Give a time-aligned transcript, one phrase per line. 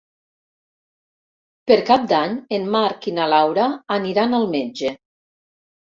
[1.71, 3.69] Per Cap d'Any en Marc i na Laura
[4.01, 4.95] aniran al metge.